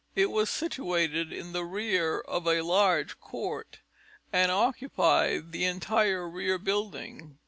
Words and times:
It 0.15 0.31
was 0.31 0.49
situated 0.49 1.31
in 1.31 1.51
the 1.51 1.63
rear 1.63 2.21
of 2.21 2.47
a 2.47 2.61
large 2.63 3.19
court, 3.19 3.81
and 4.33 4.51
occupied 4.51 5.51
the 5.51 5.65
entire 5.65 6.27
rear 6.27 6.57
building. 6.57 7.37